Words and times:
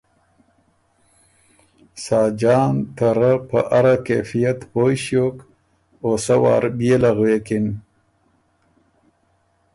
ساجان 2.03 2.73
ته 2.95 3.07
رۀ 3.17 3.33
په 3.49 3.59
اره 3.77 3.95
کېفئت 4.05 4.59
پویٛݭیوک 4.71 5.35
او 6.03 6.11
سۀ 6.25 6.35
وار 6.43 6.63
بيې 6.77 6.95
له 7.03 7.11
غوېکِن 7.17 7.65